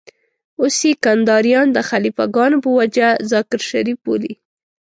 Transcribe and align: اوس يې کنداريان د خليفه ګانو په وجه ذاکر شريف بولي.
اوس 0.61 0.77
يې 0.87 0.91
کنداريان 1.05 1.67
د 1.73 1.77
خليفه 1.89 2.25
ګانو 2.35 2.57
په 2.63 2.69
وجه 2.79 3.07
ذاکر 3.31 3.59
شريف 3.69 3.97
بولي. 4.05 4.33